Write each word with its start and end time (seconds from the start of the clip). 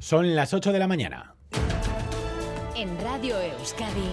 Son 0.00 0.34
las 0.34 0.54
8 0.54 0.72
de 0.72 0.78
la 0.78 0.88
mañana. 0.88 1.34
En 2.74 2.88
Radio 3.02 3.38
Euskadi, 3.38 4.08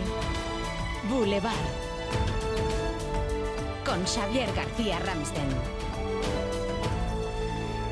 Boulevard. 1.09 1.53
Con 3.85 4.03
Xavier 4.03 4.50
García 4.53 5.00
Ramsten. 5.00 5.47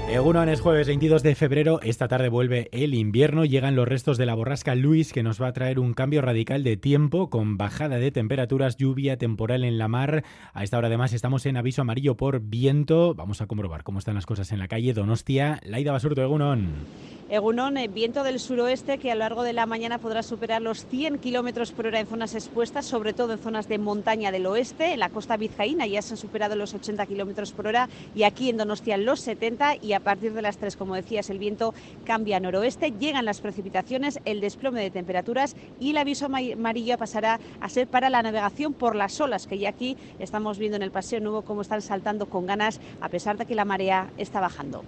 Egunon 0.09 0.49
es 0.49 0.59
jueves 0.59 0.87
22 0.87 1.23
de 1.23 1.35
febrero. 1.35 1.79
Esta 1.81 2.09
tarde 2.09 2.27
vuelve 2.27 2.67
el 2.73 2.93
invierno. 2.93 3.45
Llegan 3.45 3.77
los 3.77 3.87
restos 3.87 4.17
de 4.17 4.25
la 4.25 4.35
borrasca 4.35 4.75
Luis, 4.75 5.13
que 5.13 5.23
nos 5.23 5.41
va 5.41 5.47
a 5.47 5.53
traer 5.53 5.79
un 5.79 5.93
cambio 5.93 6.21
radical 6.21 6.65
de 6.65 6.75
tiempo, 6.75 7.29
con 7.29 7.57
bajada 7.57 7.95
de 7.95 8.11
temperaturas, 8.11 8.75
lluvia 8.75 9.17
temporal 9.17 9.63
en 9.63 9.77
la 9.77 9.87
mar. 9.87 10.25
A 10.53 10.63
esta 10.65 10.77
hora, 10.77 10.87
además, 10.87 11.13
estamos 11.13 11.45
en 11.45 11.55
aviso 11.55 11.81
amarillo 11.81 12.17
por 12.17 12.41
viento. 12.41 13.15
Vamos 13.15 13.39
a 13.39 13.47
comprobar 13.47 13.83
cómo 13.83 13.99
están 13.99 14.15
las 14.15 14.25
cosas 14.25 14.51
en 14.51 14.59
la 14.59 14.67
calle 14.67 14.93
Donostia. 14.93 15.61
Laida 15.63 15.93
Basurto, 15.93 16.21
Egunon. 16.21 17.14
Egunon, 17.27 17.77
eh, 17.77 17.87
viento 17.87 18.21
del 18.21 18.39
suroeste 18.39 18.99
que 18.99 19.09
a 19.09 19.15
lo 19.15 19.21
largo 19.21 19.41
de 19.41 19.51
la 19.51 19.65
mañana 19.65 19.97
podrá 19.97 20.21
superar 20.21 20.61
los 20.61 20.85
100 20.85 21.17
kilómetros 21.17 21.71
por 21.71 21.87
hora 21.87 21.99
en 21.99 22.05
zonas 22.05 22.35
expuestas, 22.35 22.85
sobre 22.85 23.13
todo 23.13 23.33
en 23.33 23.39
zonas 23.39 23.67
de 23.67 23.79
montaña 23.79 24.31
del 24.31 24.45
oeste. 24.45 24.93
En 24.93 24.99
la 24.99 25.09
costa 25.09 25.35
vizcaína 25.35 25.87
ya 25.87 26.03
se 26.03 26.13
han 26.13 26.17
superado 26.17 26.55
los 26.55 26.75
80 26.75 27.03
kilómetros 27.07 27.51
por 27.51 27.65
hora 27.65 27.89
y 28.13 28.23
aquí 28.23 28.51
en 28.51 28.57
Donostia 28.57 28.97
los 28.97 29.21
70. 29.21 29.77
Y 29.81 29.93
a 29.93 30.01
partir 30.01 30.33
de 30.33 30.43
las 30.43 30.57
3, 30.57 30.77
como 30.77 30.93
decías, 30.93 31.31
el 31.31 31.39
viento 31.39 31.73
cambia 32.03 32.37
a 32.37 32.39
noroeste, 32.39 32.91
llegan 32.91 33.25
las 33.25 33.41
precipitaciones, 33.41 34.19
el 34.25 34.39
desplome 34.39 34.83
de 34.83 34.91
temperaturas 34.91 35.55
y 35.79 35.89
el 35.89 35.97
aviso 35.97 36.27
amarillo 36.27 36.99
pasará 36.99 37.39
a 37.59 37.69
ser 37.69 37.87
para 37.87 38.11
la 38.11 38.21
navegación 38.21 38.73
por 38.73 38.95
las 38.95 39.19
olas, 39.19 39.47
que 39.47 39.57
ya 39.57 39.69
aquí 39.69 39.97
estamos 40.19 40.59
viendo 40.59 40.75
en 40.75 40.83
el 40.83 40.91
Paseo 40.91 41.21
Nuevo 41.21 41.41
cómo 41.41 41.61
están 41.61 41.81
saltando 41.81 42.27
con 42.27 42.45
ganas, 42.45 42.79
a 43.01 43.09
pesar 43.09 43.35
de 43.35 43.47
que 43.47 43.55
la 43.55 43.65
marea 43.65 44.11
está 44.15 44.39
bajando. 44.41 44.83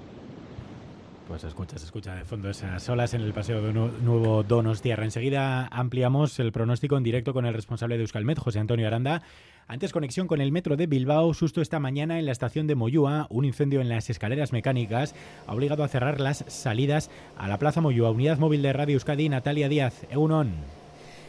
Pues 1.27 1.43
escucha, 1.43 1.77
se 1.77 1.85
escucha 1.85 2.15
de 2.15 2.23
fondo 2.23 2.49
esas 2.49 2.87
olas 2.87 3.13
en 3.13 3.21
el 3.21 3.33
Paseo 3.33 3.61
de 3.61 3.73
Nuevo 3.73 4.45
Tierra. 4.81 5.03
Enseguida 5.03 5.67
ampliamos 5.67 6.39
el 6.39 6.53
pronóstico 6.53 6.95
en 6.95 7.03
directo 7.03 7.33
con 7.33 7.45
el 7.45 7.53
responsable 7.53 7.97
de 7.97 8.03
Euskalmet, 8.03 8.39
José 8.39 8.59
Antonio 8.59 8.87
Aranda. 8.87 9.23
Antes 9.67 9.91
conexión 9.91 10.27
con 10.27 10.39
el 10.39 10.53
metro 10.53 10.77
de 10.77 10.87
Bilbao, 10.87 11.33
susto 11.33 11.61
esta 11.61 11.81
mañana 11.81 12.17
en 12.17 12.25
la 12.25 12.31
estación 12.31 12.65
de 12.65 12.75
Moyúa, 12.75 13.27
un 13.29 13.43
incendio 13.43 13.81
en 13.81 13.89
las 13.89 14.09
escaleras 14.09 14.53
mecánicas 14.53 15.15
ha 15.45 15.53
obligado 15.53 15.83
a 15.83 15.89
cerrar 15.89 16.21
las 16.21 16.45
salidas 16.47 17.11
a 17.37 17.49
la 17.49 17.59
Plaza 17.59 17.81
Moyúa. 17.81 18.11
Unidad 18.11 18.37
móvil 18.37 18.61
de 18.61 18.71
Radio 18.71 18.93
Euskadi, 18.93 19.27
Natalia 19.27 19.67
Díaz, 19.67 20.05
Eunon. 20.09 20.53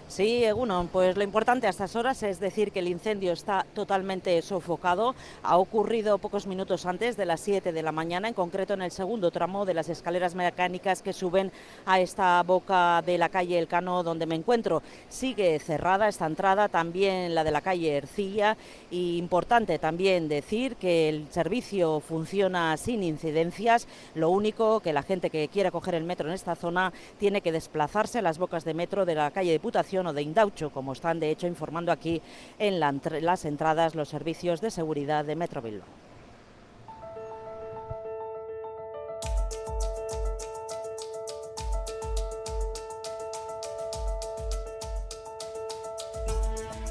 Sí, 0.09 0.43
Egunon, 0.43 0.89
pues 0.89 1.19
lo 1.19 1.23
importante 1.23 1.67
a 1.67 1.71
estas 1.71 1.95
horas 1.95 2.23
es 2.23 2.41
decir 2.41 2.73
que 2.73 2.79
el 2.79 2.89
incendio 2.89 3.31
está 3.31 3.67
totalmente 3.75 4.41
sofocado. 4.41 5.15
Ha 5.43 5.59
ocurrido 5.59 6.17
pocos 6.17 6.47
minutos 6.47 6.87
antes 6.87 7.19
de 7.19 7.27
las 7.27 7.41
7 7.41 7.73
de 7.73 7.83
la 7.83 7.93
mañana, 7.93 8.27
en 8.27 8.33
concreto 8.33 8.73
en 8.73 8.81
el 8.81 8.91
segundo 8.91 9.31
tramo 9.31 9.67
de 9.67 9.75
las 9.75 9.91
escaleras 9.91 10.35
mecánicas 10.35 11.03
que 11.03 11.13
suben 11.13 11.53
a 11.85 12.01
esta 12.01 12.43
boca 12.43 13.03
de 13.05 13.19
la 13.19 13.29
calle 13.29 13.59
El 13.59 13.69
Cano 13.69 14.03
donde 14.03 14.25
me 14.25 14.35
encuentro. 14.35 14.83
Sigue 15.11 15.59
cerrada 15.59 16.09
esta 16.09 16.25
entrada, 16.25 16.69
también 16.69 17.35
la 17.35 17.45
de 17.45 17.51
la 17.51 17.61
calle 17.61 17.99
Ercilla. 17.99 18.57
Y 18.91 19.19
importante 19.19 19.79
también 19.79 20.27
decir 20.27 20.77
que 20.77 21.11
el 21.11 21.31
servicio 21.31 22.01
funciona 22.01 22.79
sin 22.79 23.03
incidencias. 23.03 23.87
Lo 24.15 24.31
único 24.31 24.81
que 24.81 24.95
la 24.95 25.03
gente 25.03 25.29
que 25.29 25.49
quiera 25.49 25.71
coger 25.71 25.95
el 25.95 26.05
metro 26.05 26.29
en 26.29 26.35
esta 26.35 26.55
zona 26.55 26.95
tiene 27.19 27.43
que 27.43 27.53
desplazarse 27.53 28.21
a 28.21 28.23
las 28.23 28.39
bocas 28.39 28.65
de 28.65 28.73
metro 28.73 29.05
de 29.05 29.15
la 29.15 29.31
calle 29.31 29.53
Diputación 29.53 29.98
o 30.07 30.13
de 30.13 30.23
Indaucho, 30.23 30.71
como 30.71 30.93
están 30.93 31.21
de 31.21 31.31
hecho 31.31 31.47
informando 31.47 31.93
aquí 31.93 32.23
en 32.59 32.81
las 32.81 33.45
entradas 33.45 33.95
los 33.95 34.09
servicios 34.09 34.61
de 34.61 34.71
seguridad 34.71 35.25
de 35.25 35.37
Metro 35.37 35.61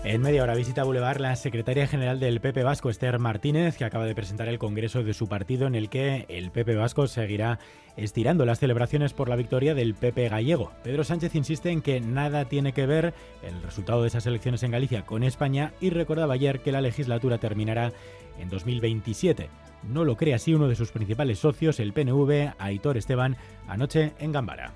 En 0.10 0.22
media 0.22 0.42
hora 0.42 0.56
visita 0.56 0.86
Boulevard 0.86 1.20
la 1.20 1.36
secretaria 1.36 1.86
general 1.86 2.18
del 2.22 2.40
PP 2.40 2.64
Vasco, 2.64 2.90
Esther 2.90 3.20
Martínez, 3.20 3.76
que 3.76 3.84
acaba 3.84 4.06
de 4.06 4.16
presentar 4.16 4.48
el 4.48 4.58
congreso 4.58 5.04
de 5.04 5.14
su 5.14 5.28
partido 5.28 5.68
en 5.68 5.76
el 5.76 5.90
que 5.90 6.26
el 6.30 6.50
PP 6.50 6.78
Vasco 6.78 7.08
seguirá 7.08 7.60
estirando 7.98 8.46
las 8.46 8.60
celebraciones 8.60 9.12
por 9.12 9.28
la 9.28 9.36
victoria 9.36 9.76
del 9.76 9.96
PP 9.96 10.30
gallego. 10.30 10.72
Pedro 10.82 11.04
Sánchez 11.04 11.36
insiste 11.36 11.72
en 11.72 11.82
que 11.82 12.00
nada 12.00 12.46
tiene 12.46 12.72
que 12.72 12.86
ver 12.86 13.14
el 13.44 13.62
resultado 13.62 14.02
de 14.02 14.08
esas 14.08 14.26
elecciones 14.26 14.64
en 14.64 14.72
Galicia 14.72 15.06
con 15.06 15.24
España 15.24 15.74
y 15.82 15.90
recordaba 15.90 16.36
ayer 16.36 16.62
que 16.62 16.72
la 16.72 16.80
legislatura 16.80 17.38
terminará 17.38 17.92
en 18.40 18.48
2027. 18.48 19.50
No 19.84 20.06
lo 20.06 20.16
cree 20.16 20.36
así 20.36 20.54
uno 20.54 20.70
de 20.70 20.76
sus 20.76 20.94
principales 20.94 21.40
socios, 21.40 21.82
el 21.82 21.92
PNV, 21.92 22.54
Aitor 22.60 22.96
Esteban, 22.96 23.36
anoche 23.68 24.14
en 24.20 24.32
Gambara. 24.32 24.72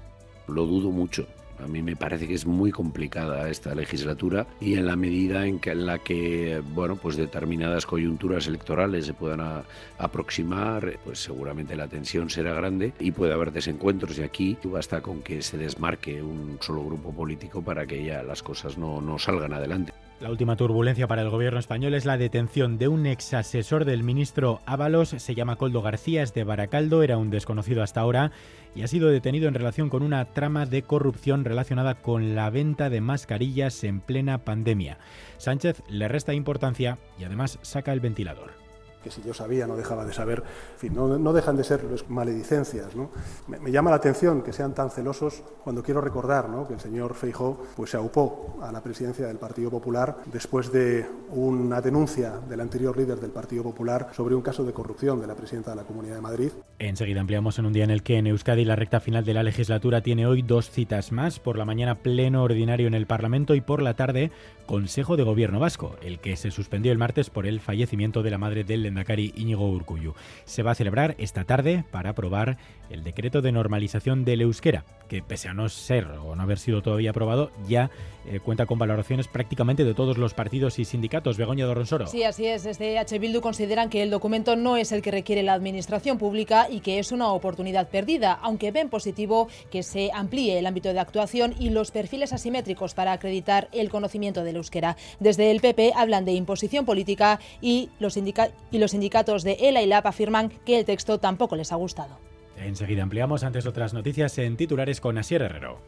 Lo 0.50 0.66
dudo 0.66 0.91
mucho 0.91 1.25
a 1.63 1.67
mí 1.67 1.81
me 1.81 1.95
parece 1.95 2.27
que 2.27 2.33
es 2.33 2.45
muy 2.45 2.72
complicada 2.72 3.49
esta 3.49 3.75
legislatura 3.75 4.47
y 4.59 4.75
en 4.75 4.85
la 4.85 4.95
medida 4.95 5.45
en, 5.45 5.59
que, 5.59 5.72
en 5.72 5.85
la 5.85 5.99
que 5.99 6.61
bueno, 6.73 6.95
pues 6.95 7.17
determinadas 7.17 7.85
coyunturas 7.85 8.47
electorales 8.47 9.05
se 9.05 9.13
puedan 9.13 9.63
aproximar, 9.97 11.00
pues 11.03 11.19
seguramente 11.19 11.75
la 11.75 11.88
tensión 11.88 12.29
será 12.29 12.53
grande 12.53 12.94
y 13.00 13.11
puede 13.11 13.33
haber 13.33 13.51
desencuentros 13.51 14.17
y 14.17 14.23
aquí 14.23 14.57
basta 14.63 15.01
con 15.01 15.21
que 15.21 15.41
se 15.41 15.57
desmarque 15.57 16.21
un 16.21 16.57
solo 16.61 16.83
grupo 16.83 17.11
político 17.11 17.61
para 17.61 17.85
que 17.85 18.03
ya 18.03 18.23
las 18.23 18.41
cosas 18.41 18.77
no, 18.77 19.01
no 19.01 19.19
salgan 19.19 19.53
adelante. 19.53 19.94
La 20.21 20.29
última 20.29 20.55
turbulencia 20.55 21.07
para 21.07 21.23
el 21.23 21.31
gobierno 21.31 21.59
español 21.59 21.95
es 21.95 22.05
la 22.05 22.15
detención 22.15 22.77
de 22.77 22.87
un 22.87 23.07
ex 23.07 23.33
asesor 23.33 23.85
del 23.85 24.03
ministro 24.03 24.61
Ábalos, 24.67 25.09
se 25.09 25.33
llama 25.33 25.55
Coldo 25.55 25.81
García, 25.81 26.21
es 26.21 26.35
de 26.35 26.43
Baracaldo, 26.43 27.01
era 27.01 27.17
un 27.17 27.31
desconocido 27.31 27.81
hasta 27.81 28.01
ahora 28.01 28.31
y 28.75 28.83
ha 28.83 28.87
sido 28.87 29.09
detenido 29.09 29.47
en 29.47 29.55
relación 29.55 29.89
con 29.89 30.03
una 30.03 30.25
trama 30.25 30.67
de 30.67 30.83
corrupción 30.83 31.43
relacionada 31.43 31.95
con 31.95 32.35
la 32.35 32.51
venta 32.51 32.91
de 32.91 33.01
mascarillas 33.01 33.83
en 33.83 33.99
plena 33.99 34.37
pandemia. 34.37 34.99
Sánchez 35.37 35.81
le 35.89 36.07
resta 36.07 36.35
importancia 36.35 36.99
y 37.19 37.23
además 37.23 37.57
saca 37.63 37.91
el 37.91 37.99
ventilador 37.99 38.60
que 39.03 39.12
si 39.12 39.22
yo 39.22 39.34
sabía 39.34 39.67
no 39.67 39.75
dejaba 39.75 40.06
de 40.06 40.13
saber, 40.13 40.44
en 40.73 40.79
fin, 40.79 40.94
no, 40.94 41.34
dejan 41.34 41.57
de 41.57 41.63
ser 41.63 41.81
maledicencias. 42.07 42.95
¿no? 42.95 43.09
Me, 43.47 43.72
llama 43.72 43.89
la 43.89 43.97
atención 43.97 44.41
que 44.41 44.53
sean 44.53 44.73
tan 44.73 44.89
celosos 44.89 45.44
cuando 45.63 45.84
quiero 45.84 46.01
recordar 46.01 46.50
¿no? 46.50 46.67
que 46.67 46.73
el 46.73 46.79
señor 46.79 47.13
Feijó 47.13 47.63
pues, 47.75 47.91
se 47.91 47.97
aupó 47.97 48.57
a 48.62 48.72
la 48.72 48.81
presidencia 48.81 49.28
del 49.28 49.38
Partido 49.38 49.69
Popular 49.69 50.17
después 50.31 50.72
de 50.72 51.06
una 51.29 51.81
denuncia 51.81 52.39
del 52.50 52.62
anterior 52.62 52.97
líder 52.97 53.19
del 53.19 53.31
Partido 53.31 53.63
Popular 53.63 54.09
sobre 54.13 54.35
un 54.35 54.41
caso 54.41 54.63
de 54.63 54.73
corrupción 54.73 55.19
de 55.19 55.28
la 55.28 55.35
presidenta 55.35 55.72
de 55.72 55.78
la 55.78 55.83
Comunidad 55.83 56.16
de 56.16 56.22
Madrid. 56.22 56.51
Enseguida 56.79 57.22
ampliamos 57.22 57.59
en 57.59 57.66
un 57.66 57.73
día 57.73 57.83
en 57.83 57.91
el 57.91 58.03
que 58.03 58.18
en 58.18 58.28
Euskadi 58.28 58.66
la 58.66 58.75
recta 58.75 59.00
final 59.00 59.25
de 59.25 59.33
la 59.33 59.44
legislatura 59.44 60.01
tiene 60.01 60.25
hoy 60.25 60.41
dos 60.41 60.69
citas 60.69 61.12
más, 61.12 61.39
por 61.39 61.57
la 61.57 61.66
mañana 61.66 61.95
pleno 61.95 62.44
ordinario 62.44 62.88
en 62.88 62.94
el 62.94 63.07
Parlamento 63.07 63.56
y 63.56 63.62
por 63.62 63.81
la 63.81 63.95
tarde 63.95 64.31
Consejo 64.66 65.18
de 65.18 65.23
Gobierno 65.23 65.59
Vasco, 65.59 65.97
el 66.01 66.19
que 66.19 66.35
se 66.38 66.50
suspendió 66.50 66.91
el 66.91 66.97
martes 66.97 67.29
por 67.29 67.45
el 67.45 67.59
fallecimiento 67.59 68.23
de 68.23 68.31
la 68.31 68.38
madre 68.38 68.63
del 68.63 68.83
Lendakari 68.91 69.34
Íñigo 69.35 69.69
Urcuyu. 69.69 70.13
Se 70.46 70.63
va 70.63 70.72
a 70.72 70.75
celebrar 70.75 71.16
esta 71.18 71.46
tarde 71.46 71.84
para 71.91 72.12
aprobar 72.12 72.57
el 72.90 73.03
decreto 73.03 73.41
de 73.41 73.52
normalización 73.52 74.25
del 74.25 74.41
euskera, 74.41 74.84
que 75.07 75.22
pese 75.22 75.47
a 75.47 75.53
no 75.53 75.69
ser 75.69 76.06
o 76.07 76.35
no 76.35 76.44
haber 76.44 76.59
sido 76.59 76.81
todavía 76.81 77.12
aprobado, 77.12 77.51
ya 77.68 77.90
eh, 78.25 78.40
cuenta 78.40 78.66
con 78.66 78.78
valoraciones 78.78 79.28
prácticamente 79.28 79.84
de 79.84 79.94
todos 79.94 80.18
los 80.18 80.34
partidos 80.34 80.78
y 80.78 80.85
sindicatos. 80.85 81.38
Begoña 81.38 81.66
Dorronsoro. 81.66 82.07
Sí, 82.07 82.24
así 82.24 82.46
es. 82.46 82.63
Desde 82.63 83.00
H. 83.00 83.18
Bildu 83.18 83.41
consideran 83.41 83.90
que 83.90 84.03
el 84.03 84.12
documento 84.12 84.56
no 84.56 84.78
es 84.78 84.91
el 84.91 85.01
que 85.01 85.12
requiere 85.12 85.41
la 85.41 85.53
administración 85.53 86.18
pública 86.18 86.68
y 86.69 86.81
que 86.81 87.00
es 87.00 87.12
una 87.12 87.30
oportunidad 87.30 87.90
perdida, 87.90 88.34
aunque 88.41 88.72
ven 88.72 88.90
positivo 88.90 89.47
que 89.72 89.84
se 89.84 90.12
amplíe 90.13 90.59
el 90.59 90.66
ámbito 90.66 90.94
de 90.94 91.00
actuación 91.00 91.56
y 91.57 91.69
los 91.69 91.91
perfiles 91.91 92.34
asimétricos 92.34 92.94
para 92.94 93.13
acreditar 93.13 93.69
el 93.72 93.90
conocimiento 93.90 94.44
del 94.44 94.57
euskera. 94.57 94.97
Desde 95.19 95.50
el 95.51 95.62
PP 95.62 95.94
hablan 95.96 96.25
de 96.25 96.34
imposición 96.34 96.85
política 96.85 97.40
y 97.62 97.90
los, 98.00 98.18
y 98.18 98.78
los 98.81 98.92
sindicatos 98.92 99.44
de 99.44 99.53
ELA 99.62 99.81
y 99.81 99.86
LAP 99.86 100.06
afirman 100.08 100.50
que 100.66 100.80
el 100.80 100.86
texto 100.86 101.19
tampoco 101.19 101.56
les 101.56 101.72
ha 101.72 101.75
gustado. 101.75 102.19
Enseguida 102.58 103.03
ampliamos 103.03 103.44
antes 103.44 103.66
otras 103.66 103.94
noticias 103.94 104.38
en 104.38 104.58
titulares 104.58 105.00
con 105.00 105.18
Asier 105.18 105.44
Herrero. 105.44 105.80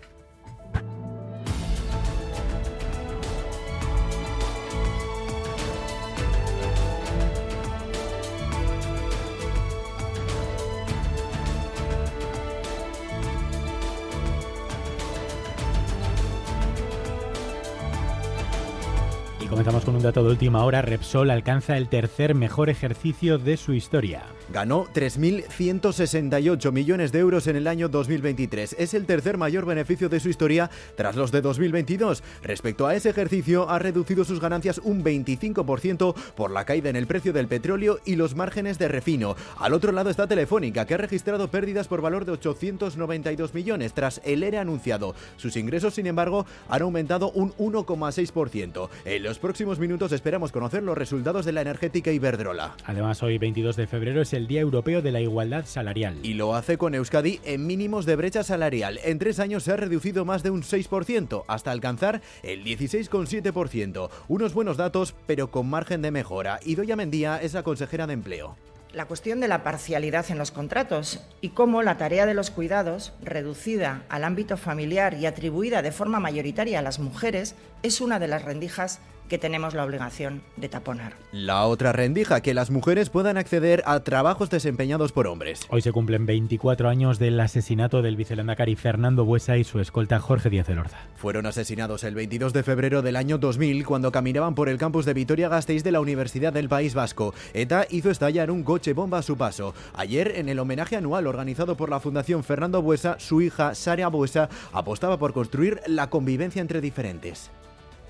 Comenzamos 19.54 19.86
con 19.86 19.96
un 19.96 20.02
dato 20.02 20.24
de 20.24 20.32
última 20.32 20.66
hora. 20.66 20.82
Repsol 20.82 21.30
alcanza 21.30 21.78
el 21.78 21.88
tercer 21.88 22.34
mejor 22.34 22.72
ejercicio 22.72 23.38
de 23.38 23.56
su 23.56 23.74
historia. 23.74 24.24
Ganó 24.52 24.86
3.168 24.86 26.72
millones 26.72 27.12
de 27.12 27.20
euros 27.20 27.46
en 27.46 27.56
el 27.56 27.68
año 27.68 27.88
2023. 27.88 28.76
Es 28.80 28.96
el 28.96 29.06
tercer 29.06 29.38
mayor 29.38 29.68
beneficio 29.68 30.10
de 30.10 30.20
su 30.20 30.30
historia 30.30 30.72
tras 30.96 31.16
los 31.16 31.32
de 31.32 31.42
2022. 31.42 32.24
Respecto 32.42 32.88
a 32.88 32.96
ese 32.96 33.12
ejercicio, 33.12 33.70
ha 33.70 33.78
reducido 33.78 34.26
sus 34.26 34.40
ganancias 34.40 34.82
un 34.84 35.04
25% 35.04 36.16
por 36.36 36.50
la 36.50 36.66
caída 36.66 36.90
en 36.90 36.96
el 36.96 37.06
precio 37.06 37.32
del 37.32 37.48
petróleo 37.48 38.00
y 38.06 38.16
los 38.16 38.36
márgenes 38.36 38.80
de 38.80 38.88
refino. 38.88 39.36
Al 39.58 39.74
otro 39.74 39.92
lado 39.92 40.10
está 40.10 40.26
Telefónica, 40.26 40.86
que 40.86 40.96
ha 40.96 40.98
registrado 40.98 41.50
pérdidas 41.50 41.88
por 41.88 42.02
valor 42.02 42.26
de 42.26 42.32
892 42.32 43.54
millones 43.54 43.94
tras 43.94 44.20
el 44.26 44.42
ERE 44.42 44.58
anunciado. 44.58 45.14
Sus 45.38 45.58
ingresos, 45.58 45.94
sin 45.94 46.08
embargo, 46.08 46.48
han 46.70 46.82
aumentado 46.82 47.30
un 47.32 47.54
1,6%. 47.54 48.90
En 49.06 49.24
los 49.24 49.43
próximos 49.44 49.78
minutos 49.78 50.14
esperamos 50.14 50.54
conocer 50.54 50.84
los 50.84 50.98
resultados 50.98 51.44
de 51.44 51.52
la 51.52 51.60
energética 51.60 52.14
Iberdrola. 52.14 52.78
Además, 52.86 53.22
hoy 53.24 53.38
22 53.38 53.76
de 53.76 53.88
febrero 53.88 54.22
es 54.22 54.32
el 54.32 54.48
Día 54.48 54.62
Europeo 54.62 55.02
de 55.02 55.12
la 55.12 55.20
Igualdad 55.20 55.66
Salarial. 55.66 56.18
Y 56.24 56.36
lo 56.36 56.56
hace 56.56 56.78
con 56.78 56.96
Euskadi 56.96 57.42
en 57.44 57.68
mínimos 57.68 58.06
de 58.06 58.16
brecha 58.16 58.46
salarial. 58.46 59.02
En 59.04 59.20
tres 59.20 59.42
años 59.42 59.64
se 59.64 59.74
ha 59.74 59.76
reducido 59.76 60.24
más 60.24 60.44
de 60.44 60.50
un 60.50 60.62
6%, 60.64 61.44
hasta 61.46 61.72
alcanzar 61.72 62.22
el 62.42 62.64
16,7%. 62.64 64.10
Unos 64.30 64.54
buenos 64.54 64.78
datos, 64.78 65.14
pero 65.28 65.52
con 65.52 65.70
margen 65.70 66.02
de 66.02 66.12
mejora. 66.12 66.62
Y 66.64 66.76
Doya 66.76 66.96
Mendía 66.96 67.42
es 67.42 67.54
la 67.54 67.64
consejera 67.64 68.08
de 68.08 68.14
Empleo 68.14 68.56
la 68.94 69.08
cuestión 69.08 69.40
de 69.40 69.48
la 69.48 69.64
parcialidad 69.64 70.30
en 70.30 70.38
los 70.38 70.52
contratos 70.52 71.20
y 71.42 71.50
cómo 71.50 71.82
la 71.82 71.98
tarea 71.98 72.28
de 72.28 72.36
los 72.36 72.52
cuidados, 72.52 73.12
reducida 73.24 74.04
al 74.08 74.24
ámbito 74.24 74.56
familiar 74.56 75.16
y 75.16 75.26
atribuida 75.26 75.82
de 75.82 75.92
forma 75.92 76.20
mayoritaria 76.20 76.78
a 76.78 76.84
las 76.84 77.00
mujeres, 77.00 77.56
es 77.82 78.02
una 78.02 78.20
de 78.20 78.28
las 78.28 78.44
rendijas 78.44 79.00
que 79.30 79.38
tenemos 79.38 79.74
la 79.74 79.84
obligación 79.84 80.42
de 80.58 80.70
taponar. 80.70 81.14
La 81.32 81.66
otra 81.66 81.92
rendija, 81.92 82.42
que 82.42 82.54
las 82.54 82.72
mujeres 82.72 83.10
puedan 83.10 83.38
acceder 83.38 83.84
a 83.86 84.00
trabajos 84.02 84.50
desempeñados 84.50 85.12
por 85.12 85.28
hombres. 85.28 85.62
Hoy 85.70 85.82
se 85.82 85.92
cumplen 85.92 86.26
24 86.26 86.90
años 86.90 87.20
del 87.20 87.40
asesinato 87.40 88.02
del 88.02 88.16
vicelandacari 88.16 88.76
Fernando 88.76 89.26
Buesa 89.26 89.58
y 89.58 89.64
su 89.64 89.80
escolta 89.80 90.20
Jorge 90.20 90.50
Díaz 90.50 90.70
Elorza. 90.70 90.98
Fueron 91.16 91.46
asesinados 91.46 92.04
el 92.04 92.16
22 92.16 92.54
de 92.54 92.64
febrero 92.64 93.02
del 93.02 93.16
año 93.16 93.38
2000 93.38 93.86
cuando 93.86 94.12
caminaban 94.12 94.56
por 94.56 94.70
el 94.70 94.78
campus 94.78 95.06
de 95.06 95.14
Vitoria-Gasteiz 95.14 95.84
de 95.84 95.92
la 95.92 96.02
Universidad 96.02 96.54
del 96.54 96.70
País 96.70 96.94
Vasco. 96.94 97.34
ETA 97.54 97.88
hizo 97.90 98.12
estallar 98.12 98.52
un 98.52 98.64
coche 98.64 98.94
bomba 98.94 99.20
a 99.20 99.24
su 99.24 99.38
paso. 99.38 99.74
Ayer, 99.94 100.34
en 100.36 100.50
el 100.50 100.60
homenaje 100.60 100.96
anual 100.96 101.28
organizado 101.28 101.78
por 101.78 101.90
la 101.90 102.00
Fundación 102.00 102.44
Fernando 102.44 102.82
Buesa, 102.82 103.16
su 103.20 103.42
hija 103.42 103.76
Sara 103.76 104.08
Buesa 104.08 104.50
apostaba 104.72 105.18
por 105.18 105.34
construir 105.34 105.82
la 105.88 106.10
convivencia 106.10 106.62
entre 106.62 106.82
diferentes. 106.82 107.52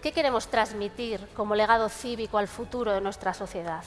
¿Qué 0.04 0.12
queremos 0.12 0.48
transmitir 0.48 1.26
como 1.34 1.56
legado 1.56 1.88
cívico 1.88 2.38
al 2.38 2.50
futuro 2.50 2.92
de 2.92 3.00
nuestra 3.00 3.34
sociedad? 3.34 3.86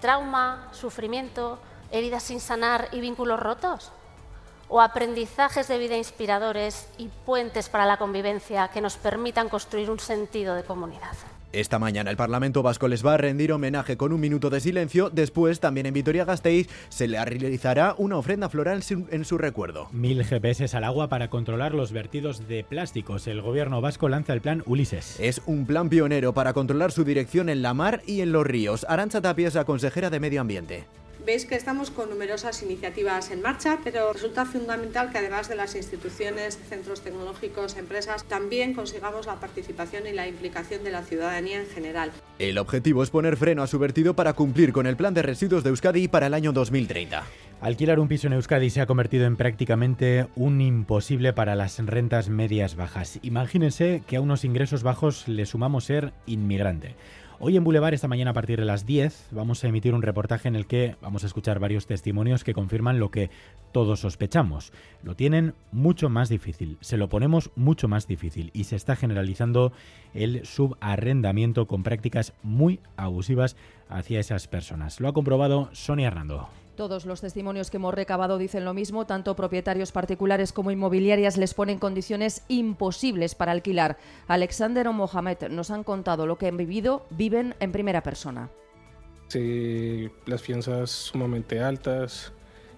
¿Trauma, 0.00 0.68
sufrimiento, 0.70 1.58
heridas 1.90 2.22
sin 2.22 2.38
sanar 2.38 2.86
y 2.92 3.00
vínculos 3.00 3.40
rotos? 3.40 3.90
¿O 4.68 4.80
aprendizajes 4.80 5.66
de 5.66 5.78
vida 5.78 5.96
inspiradores 5.96 6.88
y 6.96 7.08
puentes 7.08 7.68
para 7.68 7.86
la 7.86 7.96
convivencia 7.96 8.68
que 8.68 8.80
nos 8.80 8.96
permitan 8.96 9.48
construir 9.48 9.90
un 9.90 9.98
sentido 9.98 10.54
de 10.54 10.62
comunidad? 10.62 11.16
Esta 11.52 11.78
mañana 11.78 12.10
el 12.10 12.16
Parlamento 12.18 12.62
Vasco 12.62 12.88
les 12.88 13.04
va 13.04 13.14
a 13.14 13.16
rendir 13.16 13.52
homenaje 13.52 13.96
con 13.96 14.12
un 14.12 14.20
minuto 14.20 14.50
de 14.50 14.60
silencio. 14.60 15.08
Después, 15.08 15.60
también 15.60 15.86
en 15.86 15.94
Vitoria-Gasteiz, 15.94 16.68
se 16.90 17.08
le 17.08 17.24
realizará 17.24 17.94
una 17.96 18.18
ofrenda 18.18 18.50
floral 18.50 18.82
en 19.10 19.24
su 19.24 19.38
recuerdo. 19.38 19.88
Mil 19.92 20.22
GPS 20.24 20.76
al 20.76 20.84
agua 20.84 21.08
para 21.08 21.30
controlar 21.30 21.74
los 21.74 21.90
vertidos 21.92 22.48
de 22.48 22.64
plásticos. 22.64 23.26
El 23.26 23.40
gobierno 23.40 23.80
vasco 23.80 24.10
lanza 24.10 24.34
el 24.34 24.42
plan 24.42 24.62
Ulises. 24.66 25.18
Es 25.18 25.40
un 25.46 25.64
plan 25.64 25.88
pionero 25.88 26.34
para 26.34 26.52
controlar 26.52 26.92
su 26.92 27.04
dirección 27.04 27.48
en 27.48 27.62
la 27.62 27.72
mar 27.72 28.02
y 28.06 28.20
en 28.20 28.32
los 28.32 28.46
ríos. 28.46 28.84
Arancha 28.88 29.22
Tapia 29.22 29.48
es 29.48 29.54
la 29.54 29.64
consejera 29.64 30.10
de 30.10 30.20
Medio 30.20 30.42
Ambiente. 30.42 30.86
Veis 31.26 31.44
que 31.44 31.56
estamos 31.56 31.90
con 31.90 32.08
numerosas 32.10 32.62
iniciativas 32.62 33.30
en 33.30 33.42
marcha, 33.42 33.78
pero 33.82 34.12
resulta 34.12 34.46
fundamental 34.46 35.10
que 35.10 35.18
además 35.18 35.48
de 35.48 35.56
las 35.56 35.74
instituciones, 35.74 36.58
centros 36.68 37.02
tecnológicos, 37.02 37.76
empresas, 37.76 38.24
también 38.24 38.72
consigamos 38.72 39.26
la 39.26 39.40
participación 39.40 40.06
y 40.06 40.12
la 40.12 40.28
implicación 40.28 40.84
de 40.84 40.90
la 40.90 41.02
ciudadanía 41.02 41.60
en 41.60 41.66
general. 41.66 42.12
El 42.38 42.56
objetivo 42.56 43.02
es 43.02 43.10
poner 43.10 43.36
freno 43.36 43.62
a 43.62 43.66
su 43.66 43.78
vertido 43.78 44.14
para 44.14 44.32
cumplir 44.32 44.72
con 44.72 44.86
el 44.86 44.96
plan 44.96 45.12
de 45.12 45.22
residuos 45.22 45.64
de 45.64 45.70
Euskadi 45.70 46.08
para 46.08 46.28
el 46.28 46.34
año 46.34 46.52
2030. 46.52 47.24
Alquilar 47.60 47.98
un 47.98 48.06
piso 48.06 48.28
en 48.28 48.34
Euskadi 48.34 48.70
se 48.70 48.80
ha 48.80 48.86
convertido 48.86 49.26
en 49.26 49.36
prácticamente 49.36 50.28
un 50.36 50.60
imposible 50.60 51.32
para 51.32 51.56
las 51.56 51.78
rentas 51.84 52.28
medias 52.28 52.76
bajas. 52.76 53.18
Imagínense 53.22 54.02
que 54.06 54.16
a 54.16 54.20
unos 54.20 54.44
ingresos 54.44 54.84
bajos 54.84 55.26
le 55.26 55.44
sumamos 55.44 55.84
ser 55.84 56.12
inmigrante. 56.26 56.94
Hoy 57.40 57.56
en 57.56 57.62
Boulevard, 57.62 57.94
esta 57.94 58.08
mañana 58.08 58.32
a 58.32 58.34
partir 58.34 58.58
de 58.58 58.64
las 58.64 58.84
10, 58.84 59.28
vamos 59.30 59.62
a 59.62 59.68
emitir 59.68 59.94
un 59.94 60.02
reportaje 60.02 60.48
en 60.48 60.56
el 60.56 60.66
que 60.66 60.96
vamos 61.00 61.22
a 61.22 61.28
escuchar 61.28 61.60
varios 61.60 61.86
testimonios 61.86 62.42
que 62.42 62.52
confirman 62.52 62.98
lo 62.98 63.12
que 63.12 63.30
todos 63.70 64.00
sospechamos. 64.00 64.72
Lo 65.04 65.14
tienen 65.14 65.54
mucho 65.70 66.08
más 66.08 66.28
difícil, 66.28 66.78
se 66.80 66.96
lo 66.96 67.08
ponemos 67.08 67.52
mucho 67.54 67.86
más 67.86 68.08
difícil 68.08 68.50
y 68.54 68.64
se 68.64 68.74
está 68.74 68.96
generalizando 68.96 69.72
el 70.14 70.44
subarrendamiento 70.44 71.68
con 71.68 71.84
prácticas 71.84 72.32
muy 72.42 72.80
abusivas 72.96 73.54
hacia 73.88 74.18
esas 74.18 74.48
personas. 74.48 74.98
Lo 74.98 75.06
ha 75.06 75.12
comprobado 75.12 75.68
Sonia 75.72 76.08
Hernando. 76.08 76.48
Todos 76.78 77.06
los 77.06 77.20
testimonios 77.20 77.72
que 77.72 77.78
hemos 77.78 77.92
recabado 77.92 78.38
dicen 78.38 78.64
lo 78.64 78.72
mismo, 78.72 79.04
tanto 79.04 79.34
propietarios 79.34 79.90
particulares 79.90 80.52
como 80.52 80.70
inmobiliarias 80.70 81.36
les 81.36 81.52
ponen 81.52 81.80
condiciones 81.80 82.44
imposibles 82.46 83.34
para 83.34 83.50
alquilar. 83.50 83.98
Alexander 84.28 84.86
o 84.86 84.92
Mohamed 84.92 85.48
nos 85.50 85.72
han 85.72 85.82
contado 85.82 86.24
lo 86.24 86.38
que 86.38 86.46
han 86.46 86.56
vivido, 86.56 87.04
viven 87.10 87.56
en 87.58 87.72
primera 87.72 88.04
persona. 88.04 88.48
Sí, 89.26 90.08
las 90.26 90.40
fianzas 90.40 90.90
sumamente 90.90 91.58
altas 91.58 92.32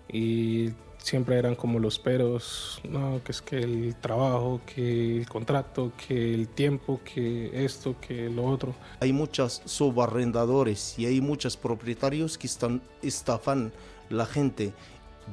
y 0.08 0.70
siempre 1.02 1.38
eran 1.38 1.54
como 1.54 1.78
los 1.78 1.98
peros, 1.98 2.80
no, 2.84 3.20
que 3.24 3.32
es 3.32 3.42
que 3.42 3.58
el 3.58 3.94
trabajo, 4.00 4.60
que 4.66 5.18
el 5.18 5.28
contrato, 5.28 5.92
que 6.06 6.34
el 6.34 6.48
tiempo, 6.48 7.00
que 7.04 7.64
esto, 7.64 7.96
que 8.00 8.28
lo 8.28 8.44
otro. 8.44 8.74
Hay 9.00 9.12
muchos 9.12 9.62
subarrendadores 9.64 10.98
y 10.98 11.06
hay 11.06 11.20
muchos 11.20 11.56
propietarios 11.56 12.38
que 12.38 12.46
están 12.46 12.80
estafan 13.02 13.72
la 14.08 14.26
gente 14.26 14.72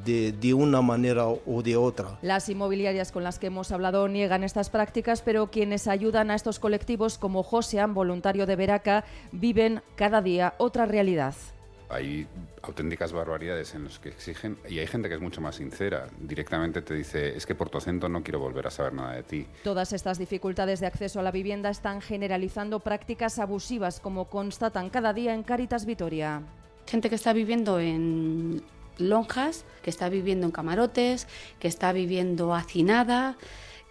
de, 0.05 0.31
de, 0.31 0.53
una 0.53 0.81
manera 0.81 1.27
o 1.27 1.61
de 1.63 1.75
otra. 1.75 2.19
Las 2.21 2.49
inmobiliarias 2.49 3.11
con 3.11 3.23
las 3.23 3.39
que 3.39 3.47
hemos 3.47 3.71
hablado 3.71 4.07
niegan 4.07 4.43
estas 4.43 4.69
prácticas, 4.69 5.21
pero 5.21 5.49
quienes 5.49 5.87
ayudan 5.87 6.29
a 6.29 6.35
estos 6.35 6.59
colectivos, 6.59 7.17
como 7.17 7.41
Josean, 7.41 7.93
voluntario 7.93 8.45
de 8.45 8.55
Veraca, 8.55 9.05
viven 9.31 9.81
cada 9.95 10.21
día 10.21 10.53
otra 10.59 10.85
realidad. 10.85 11.33
Hay 11.89 12.27
auténticas 12.61 13.13
barbaridades 13.13 13.73
en 13.75 13.85
los 13.85 13.99
que 13.99 14.09
exigen 14.09 14.57
y 14.69 14.79
hay 14.79 14.87
gente 14.87 15.07
que 15.07 15.15
es 15.15 15.21
mucho 15.21 15.41
más 15.41 15.55
sincera. 15.55 16.07
Directamente 16.19 16.81
te 16.81 16.93
dice, 16.93 17.35
es 17.35 17.45
que 17.45 17.55
por 17.55 17.69
tu 17.69 17.77
acento 17.77 18.09
no 18.09 18.23
quiero 18.23 18.39
volver 18.39 18.67
a 18.67 18.71
saber 18.71 18.93
nada 18.93 19.13
de 19.13 19.23
ti. 19.23 19.47
Todas 19.63 19.93
estas 19.93 20.17
dificultades 20.17 20.79
de 20.79 20.87
acceso 20.87 21.19
a 21.19 21.23
la 21.23 21.31
vivienda 21.31 21.69
están 21.69 22.01
generalizando 22.01 22.79
prácticas 22.79 23.39
abusivas, 23.39 23.99
como 23.99 24.25
constatan 24.25 24.89
cada 24.89 25.13
día 25.13 25.33
en 25.33 25.43
Caritas 25.43 25.85
Vitoria. 25.85 26.41
Gente 26.87 27.09
que 27.09 27.15
está 27.15 27.33
viviendo 27.33 27.79
en 27.79 28.63
lonjas, 28.97 29.65
que 29.81 29.89
está 29.89 30.09
viviendo 30.09 30.45
en 30.45 30.51
camarotes, 30.51 31.27
que 31.59 31.67
está 31.67 31.91
viviendo 31.91 32.53
hacinada 32.53 33.37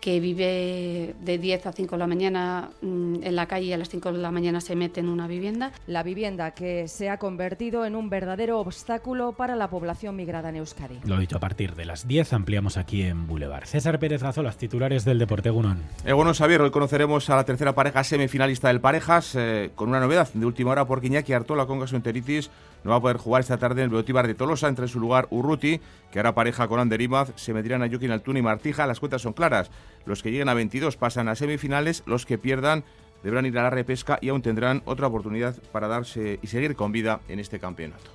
que 0.00 0.20
vive 0.20 1.14
de 1.20 1.38
10 1.38 1.66
a 1.66 1.72
5 1.72 1.96
de 1.96 1.98
la 1.98 2.06
mañana 2.06 2.70
mm, 2.82 3.22
en 3.22 3.36
la 3.36 3.46
calle 3.46 3.66
y 3.66 3.72
a 3.72 3.78
las 3.78 3.88
5 3.88 4.12
de 4.12 4.18
la 4.18 4.30
mañana 4.30 4.60
se 4.60 4.76
mete 4.76 5.00
en 5.00 5.08
una 5.08 5.26
vivienda. 5.26 5.72
La 5.86 6.02
vivienda 6.02 6.52
que 6.52 6.88
se 6.88 7.10
ha 7.10 7.18
convertido 7.18 7.84
en 7.84 7.96
un 7.96 8.08
verdadero 8.08 8.60
obstáculo 8.60 9.32
para 9.32 9.56
la 9.56 9.68
población 9.68 10.16
migrada 10.16 10.50
en 10.50 10.56
Euskadi. 10.56 11.00
Lo 11.04 11.18
dicho, 11.18 11.36
a 11.36 11.40
partir 11.40 11.74
de 11.74 11.84
las 11.84 12.06
10 12.06 12.32
ampliamos 12.32 12.76
aquí 12.76 13.02
en 13.02 13.26
Boulevard. 13.26 13.64
César 13.64 13.98
Pérez 13.98 14.22
Gazo, 14.22 14.42
las 14.42 14.56
titulares 14.56 15.04
del 15.04 15.18
Deporte 15.18 15.50
Gunón. 15.50 15.82
Eh, 16.04 16.12
bueno, 16.12 16.34
Xavier, 16.34 16.60
hoy 16.60 16.70
conoceremos 16.70 17.28
a 17.30 17.36
la 17.36 17.44
tercera 17.44 17.74
pareja 17.74 18.04
semifinalista 18.04 18.68
del 18.68 18.80
Parejas 18.80 19.34
eh, 19.34 19.70
con 19.74 19.88
una 19.88 20.00
novedad 20.00 20.28
de 20.32 20.46
última 20.46 20.72
hora 20.72 20.86
porque 20.86 21.08
Iñaki 21.08 21.32
Artola 21.32 21.66
con 21.66 21.80
gastroenteritis 21.80 22.50
no 22.84 22.90
va 22.90 22.96
a 22.96 23.00
poder 23.00 23.16
jugar 23.16 23.40
esta 23.40 23.58
tarde 23.58 23.82
en 23.82 23.86
el 23.86 23.90
Beotíbar 23.90 24.26
de 24.26 24.34
Tolosa, 24.34 24.68
entre 24.68 24.88
su 24.88 25.00
lugar 25.00 25.26
Urruti, 25.30 25.80
que 26.12 26.20
hará 26.20 26.34
pareja 26.34 26.68
con 26.68 26.78
Ander 26.78 27.00
Imaz, 27.00 27.32
se 27.36 27.52
medirán 27.52 27.82
a 27.82 27.88
Joaquín 27.88 28.10
Altuna 28.10 28.38
y 28.38 28.42
Martija. 28.42 28.86
Las 28.86 29.00
cuentas 29.00 29.22
son 29.22 29.32
claras. 29.32 29.70
Los 30.04 30.22
que 30.22 30.30
lleguen 30.30 30.48
a 30.48 30.54
22 30.54 30.96
pasan 30.96 31.28
a 31.28 31.34
semifinales, 31.34 32.02
los 32.06 32.26
que 32.26 32.38
pierdan 32.38 32.84
deberán 33.22 33.46
ir 33.46 33.58
a 33.58 33.64
la 33.64 33.70
repesca 33.70 34.18
y 34.20 34.28
aún 34.28 34.42
tendrán 34.42 34.82
otra 34.84 35.08
oportunidad 35.08 35.56
para 35.72 35.88
darse 35.88 36.38
y 36.42 36.46
seguir 36.46 36.76
con 36.76 36.92
vida 36.92 37.20
en 37.28 37.40
este 37.40 37.58
campeonato. 37.58 38.10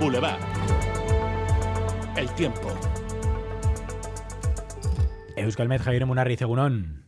Boulevard. 0.00 0.40
El 2.16 2.28
tiempo. 2.34 2.68
Euskalmet 5.36 5.80
Javier 5.80 6.06
Munarri, 6.06 6.36
Cegunón. 6.36 7.01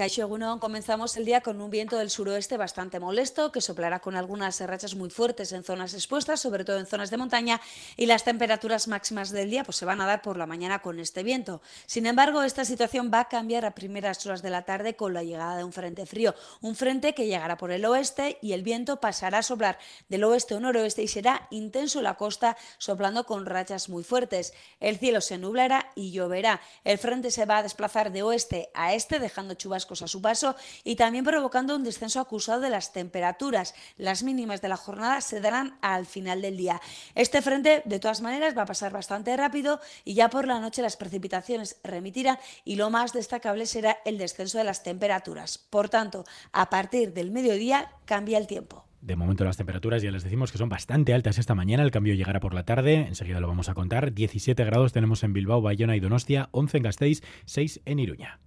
Caixo 0.00 0.22
Egunon, 0.22 0.60
comenzamos 0.60 1.18
el 1.18 1.26
día 1.26 1.42
con 1.42 1.60
un 1.60 1.68
viento 1.68 1.98
del 1.98 2.08
suroeste 2.08 2.56
bastante 2.56 2.98
molesto 2.98 3.52
que 3.52 3.60
soplará 3.60 4.00
con 4.00 4.16
algunas 4.16 4.58
rachas 4.62 4.94
muy 4.94 5.10
fuertes 5.10 5.52
en 5.52 5.62
zonas 5.62 5.92
expuestas, 5.92 6.40
sobre 6.40 6.64
todo 6.64 6.78
en 6.78 6.86
zonas 6.86 7.10
de 7.10 7.18
montaña, 7.18 7.60
y 7.98 8.06
las 8.06 8.24
temperaturas 8.24 8.88
máximas 8.88 9.28
del 9.28 9.50
día 9.50 9.62
pues, 9.62 9.76
se 9.76 9.84
van 9.84 10.00
a 10.00 10.06
dar 10.06 10.22
por 10.22 10.38
la 10.38 10.46
mañana 10.46 10.78
con 10.78 10.98
este 11.00 11.22
viento. 11.22 11.60
Sin 11.84 12.06
embargo, 12.06 12.42
esta 12.42 12.64
situación 12.64 13.10
va 13.12 13.20
a 13.20 13.28
cambiar 13.28 13.66
a 13.66 13.74
primeras 13.74 14.24
horas 14.24 14.40
de 14.40 14.48
la 14.48 14.62
tarde 14.62 14.96
con 14.96 15.12
la 15.12 15.22
llegada 15.22 15.58
de 15.58 15.64
un 15.64 15.72
frente 15.74 16.06
frío, 16.06 16.34
un 16.62 16.76
frente 16.76 17.12
que 17.12 17.26
llegará 17.26 17.58
por 17.58 17.70
el 17.70 17.84
oeste 17.84 18.38
y 18.40 18.54
el 18.54 18.62
viento 18.62 19.02
pasará 19.02 19.40
a 19.40 19.42
soplar 19.42 19.78
del 20.08 20.24
oeste 20.24 20.54
o 20.54 20.60
noroeste 20.60 21.02
y 21.02 21.08
será 21.08 21.46
intenso 21.50 21.98
en 21.98 22.04
la 22.04 22.14
costa, 22.14 22.56
soplando 22.78 23.26
con 23.26 23.44
rachas 23.44 23.90
muy 23.90 24.02
fuertes. 24.02 24.54
El 24.80 24.96
cielo 24.96 25.20
se 25.20 25.36
nublará 25.36 25.92
y 25.94 26.10
lloverá. 26.10 26.62
El 26.84 26.96
frente 26.96 27.30
se 27.30 27.44
va 27.44 27.58
a 27.58 27.62
desplazar 27.62 28.12
de 28.12 28.22
oeste 28.22 28.70
a 28.72 28.94
este, 28.94 29.18
dejando 29.18 29.56
a 29.90 30.08
su 30.08 30.22
paso 30.22 30.56
y 30.84 30.96
también 30.96 31.24
provocando 31.24 31.74
un 31.74 31.84
descenso 31.84 32.20
acusado 32.20 32.60
de 32.60 32.70
las 32.70 32.92
temperaturas. 32.92 33.74
Las 33.96 34.22
mínimas 34.22 34.62
de 34.62 34.68
la 34.68 34.76
jornada 34.76 35.20
se 35.20 35.40
darán 35.40 35.76
al 35.82 36.06
final 36.06 36.40
del 36.42 36.56
día. 36.56 36.80
Este 37.14 37.42
frente, 37.42 37.82
de 37.84 37.98
todas 37.98 38.20
maneras, 38.20 38.56
va 38.56 38.62
a 38.62 38.66
pasar 38.66 38.92
bastante 38.92 39.36
rápido 39.36 39.80
y 40.04 40.14
ya 40.14 40.30
por 40.30 40.46
la 40.46 40.60
noche 40.60 40.82
las 40.82 40.96
precipitaciones 40.96 41.78
remitirán 41.82 42.38
y 42.64 42.76
lo 42.76 42.90
más 42.90 43.12
destacable 43.12 43.66
será 43.66 43.98
el 44.04 44.16
descenso 44.16 44.58
de 44.58 44.64
las 44.64 44.82
temperaturas. 44.82 45.58
Por 45.58 45.88
tanto, 45.88 46.24
a 46.52 46.70
partir 46.70 47.12
del 47.12 47.30
mediodía 47.30 47.90
cambia 48.04 48.38
el 48.38 48.46
tiempo. 48.46 48.84
De 49.00 49.16
momento 49.16 49.44
las 49.44 49.56
temperaturas 49.56 50.02
ya 50.02 50.10
les 50.10 50.24
decimos 50.24 50.52
que 50.52 50.58
son 50.58 50.68
bastante 50.68 51.14
altas 51.14 51.38
esta 51.38 51.54
mañana, 51.54 51.82
el 51.82 51.90
cambio 51.90 52.14
llegará 52.14 52.38
por 52.38 52.52
la 52.52 52.64
tarde, 52.64 53.06
enseguida 53.06 53.40
lo 53.40 53.48
vamos 53.48 53.70
a 53.70 53.74
contar. 53.74 54.12
17 54.12 54.62
grados 54.64 54.92
tenemos 54.92 55.22
en 55.22 55.32
Bilbao, 55.32 55.62
Bayona 55.62 55.96
y 55.96 56.00
Donostia, 56.00 56.50
11 56.52 56.76
en 56.76 56.82
Gasteiz, 56.82 57.22
6 57.46 57.80
en 57.86 57.98
Iruña. 57.98 58.40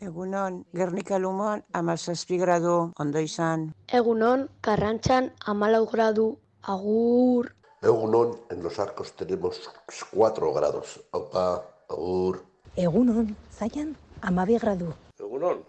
Egunon, 0.00 0.64
Gernika 0.72 1.18
Lumon, 1.18 1.62
amazazpi 1.76 2.38
gradu, 2.40 2.92
ondo 2.98 3.20
izan. 3.20 3.74
Egunon, 3.92 4.46
Karranchan, 4.64 5.28
amalau 5.44 5.84
gradu, 5.90 6.38
agur. 6.62 7.50
Egunon, 7.82 8.32
en 8.48 8.62
los 8.62 8.78
arcos 8.78 9.12
tenemos 9.12 9.60
4 10.14 10.54
grados. 10.54 11.04
Opa, 11.12 11.62
agur. 11.90 12.42
Egunon, 12.76 13.36
Zaian, 13.52 13.94
amabi 14.22 14.56
gradu. 14.56 14.94
Egunon, 15.18 15.60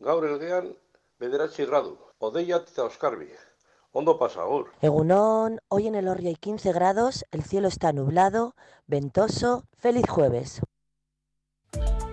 gaur 0.00 0.26
elgean, 0.26 0.72
bederatzi 1.20 1.64
gradu. 1.64 1.96
Odeiat 2.18 2.66
eta 2.72 2.88
Oskarbi. 2.90 3.30
Ondo 3.92 4.18
pasa, 4.18 4.42
agur. 4.42 4.72
Egunon, 4.82 5.60
hoy 5.68 5.86
en 5.86 5.94
el 5.94 6.08
Orri 6.08 6.26
hay 6.26 6.34
15 6.34 6.72
grados, 6.72 7.24
el 7.30 7.44
cielo 7.44 7.68
está 7.68 7.92
nublado, 7.92 8.56
ventoso. 8.88 9.62
Feliz 9.78 10.10
jueves. 10.10 10.60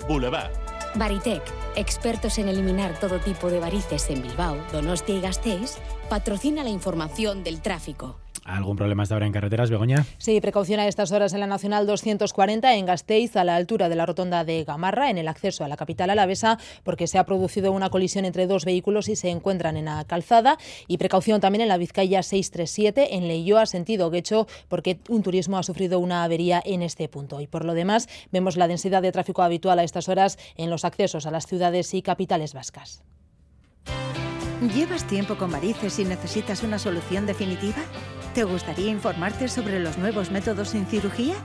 Boulevard. 0.07 0.62
Baritec, 0.95 1.41
expertos 1.75 2.37
en 2.37 2.49
eliminar 2.49 2.99
todo 2.99 3.19
tipo 3.19 3.49
de 3.49 3.59
varices 3.59 4.09
en 4.11 4.21
Bilbao, 4.21 4.57
Donostia 4.71 5.15
y 5.15 5.21
Gasteiz, 5.21 5.77
patrocina 6.07 6.63
la 6.63 6.69
información 6.69 7.43
del 7.43 7.61
tráfico. 7.61 8.15
¿Algún 8.45 8.75
problema 8.75 9.03
hasta 9.03 9.15
ahora 9.15 9.25
en 9.25 9.31
carreteras, 9.31 9.69
Begoña? 9.69 10.05
Sí, 10.17 10.41
precaución 10.41 10.79
a 10.81 10.87
estas 10.87 11.11
horas 11.13 11.33
en 11.33 11.39
la 11.39 11.47
Nacional 11.47 11.87
240 11.87 12.75
en 12.75 12.85
Gasteiz, 12.85 13.35
a 13.37 13.43
la 13.45 13.55
altura 13.55 13.87
de 13.87 13.95
la 13.95 14.05
rotonda 14.05 14.43
de 14.43 14.65
Gamarra, 14.65 15.09
en 15.09 15.17
el 15.17 15.29
acceso 15.29 15.63
a 15.63 15.69
la 15.69 15.77
capital 15.77 16.09
alavesa, 16.09 16.59
porque 16.83 17.07
se 17.07 17.17
ha 17.17 17.25
producido 17.25 17.71
una 17.71 17.89
colisión 17.89 18.25
entre 18.25 18.45
dos 18.45 18.65
vehículos 18.65 19.07
y 19.07 19.15
se 19.15 19.29
encuentran 19.29 19.77
en 19.77 19.85
la 19.85 20.03
calzada. 20.03 20.57
Y 20.87 20.97
precaución 20.97 21.39
también 21.39 21.61
en 21.61 21.69
la 21.69 21.77
Vizcaya 21.77 22.21
637, 22.21 23.15
en 23.15 23.27
Leyoa, 23.29 23.65
sentido 23.65 24.09
Guecho, 24.09 24.47
porque 24.67 24.99
un 25.07 25.23
turismo 25.23 25.57
ha 25.57 25.63
sufrido 25.63 25.99
una 25.99 26.23
avería 26.23 26.61
en 26.65 26.81
este 26.81 27.07
punto. 27.07 27.39
Y 27.39 27.47
por 27.47 27.63
lo 27.63 27.73
demás, 27.73 28.09
vemos 28.31 28.57
la 28.57 28.67
densidad 28.67 29.01
de 29.01 29.13
tráfico 29.13 29.41
habitual 29.41 29.79
a 29.79 29.83
estas 29.83 30.09
horas 30.09 30.37
en 30.57 30.69
los 30.69 30.83
accesos 30.83 31.25
a 31.25 31.31
las 31.31 31.47
ciudades 31.47 31.93
y 31.93 32.01
capitales 32.01 32.53
vascas. 32.53 33.03
¿Llevas 34.73 35.05
tiempo 35.07 35.35
con 35.37 35.51
varices 35.51 35.99
y 35.99 36.05
necesitas 36.05 36.63
una 36.63 36.79
solución 36.79 37.25
definitiva? 37.25 37.83
¿Te 38.33 38.43
gustaría 38.43 38.89
informarte 38.89 39.47
sobre 39.47 39.79
los 39.79 39.99
nuevos 39.99 40.31
métodos 40.31 40.69
sin 40.69 40.87
cirugía? 40.87 41.35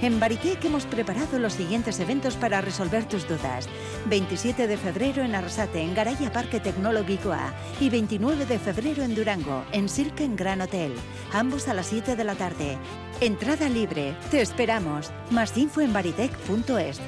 En 0.00 0.18
Baritec 0.18 0.64
hemos 0.64 0.86
preparado 0.86 1.38
los 1.38 1.52
siguientes 1.52 2.00
eventos 2.00 2.36
para 2.36 2.62
resolver 2.62 3.06
tus 3.06 3.28
dudas. 3.28 3.68
27 4.06 4.66
de 4.66 4.78
febrero 4.78 5.22
en 5.22 5.34
Arrasate, 5.34 5.82
en 5.82 5.94
Garaya 5.94 6.32
Parque 6.32 6.58
Tecnológico 6.58 7.32
A. 7.32 7.52
Y 7.78 7.90
29 7.90 8.46
de 8.46 8.58
febrero 8.58 9.02
en 9.02 9.14
Durango, 9.14 9.64
en 9.72 9.90
Silken 9.90 10.34
Gran 10.34 10.62
Hotel. 10.62 10.94
Ambos 11.34 11.68
a 11.68 11.74
las 11.74 11.88
7 11.88 12.16
de 12.16 12.24
la 12.24 12.34
tarde. 12.34 12.78
Entrada 13.20 13.68
libre. 13.68 14.16
Te 14.30 14.40
esperamos. 14.40 15.10
Más 15.30 15.54
info 15.58 15.82
en 15.82 15.92
baritec.es. 15.92 17.02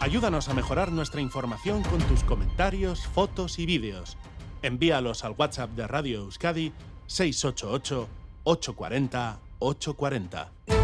Ayúdanos 0.00 0.48
a 0.48 0.54
mejorar 0.54 0.90
nuestra 0.90 1.20
información 1.20 1.82
con 1.82 1.98
tus 1.98 2.24
comentarios, 2.24 3.06
fotos 3.06 3.58
y 3.58 3.66
vídeos. 3.66 4.16
Envíalos 4.62 5.24
al 5.24 5.34
WhatsApp 5.36 5.70
de 5.72 5.86
Radio 5.86 6.20
Euskadi 6.20 6.72
688 7.06 8.06
840 8.44 9.38
840. 9.60 10.81